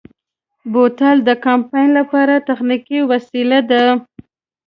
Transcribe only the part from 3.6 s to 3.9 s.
ده.